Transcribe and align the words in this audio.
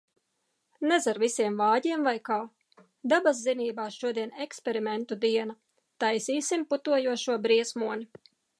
Nez 0.91 1.07
ar 1.11 1.19
visiem 1.23 1.57
vāģiem, 1.63 2.05
vai 2.07 2.13
kā? 2.29 2.37
Dabaszinībās 3.13 3.99
šodien 4.05 4.33
eksperimentu 4.47 5.19
diena. 5.27 5.57
Taisīsim 6.05 6.65
putojošo 6.73 7.37
briesmoni. 7.47 8.11